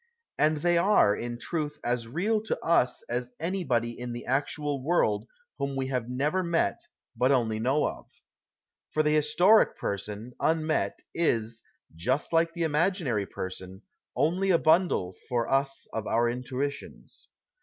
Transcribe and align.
And 0.39 0.57
they 0.57 0.79
arc, 0.79 1.19
in 1.19 1.37
truth, 1.37 1.77
as 1.83 2.07
real 2.07 2.41
to 2.45 2.59
us 2.63 3.03
as 3.07 3.29
anybody 3.39 3.91
in 3.91 4.13
the 4.13 4.25
actual 4.25 4.81
world 4.83 5.27
whom 5.59 5.75
we 5.75 5.89
have 5.89 6.09
never 6.09 6.41
met 6.41 6.79
but 7.15 7.31
only 7.31 7.59
know 7.59 7.85
of. 7.87 8.09
For 8.89 9.03
the 9.03 9.13
historic 9.13 9.77
person, 9.77 10.33
unmet, 10.39 11.03
is, 11.13 11.61
just 11.95 12.33
like 12.33 12.53
the 12.53 12.63
imaginary 12.63 13.27
person, 13.27 13.83
only 14.15 14.49
a 14.49 14.57
bundle 14.57 15.15
for 15.29 15.47
us 15.47 15.85
of 15.93 16.07
our 16.07 16.27
intuitions. 16.27 17.27